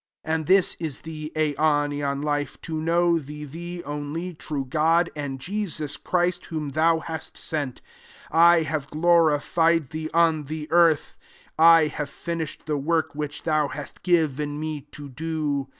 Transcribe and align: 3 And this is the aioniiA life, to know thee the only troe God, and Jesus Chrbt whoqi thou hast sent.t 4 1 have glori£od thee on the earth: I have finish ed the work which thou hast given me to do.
3 0.25 0.33
And 0.33 0.45
this 0.47 0.73
is 0.79 1.01
the 1.01 1.31
aioniiA 1.35 2.23
life, 2.23 2.59
to 2.61 2.81
know 2.81 3.19
thee 3.19 3.43
the 3.43 3.83
only 3.83 4.33
troe 4.33 4.63
God, 4.63 5.11
and 5.15 5.39
Jesus 5.39 5.95
Chrbt 5.95 6.47
whoqi 6.47 6.73
thou 6.73 6.97
hast 7.01 7.37
sent.t 7.37 7.83
4 8.31 8.39
1 8.39 8.63
have 8.63 8.89
glori£od 8.89 9.91
thee 9.91 10.09
on 10.11 10.45
the 10.45 10.67
earth: 10.71 11.15
I 11.59 11.85
have 11.85 12.09
finish 12.09 12.57
ed 12.59 12.65
the 12.65 12.77
work 12.77 13.13
which 13.13 13.43
thou 13.43 13.67
hast 13.67 14.01
given 14.01 14.59
me 14.59 14.87
to 14.93 15.07
do. 15.07 15.67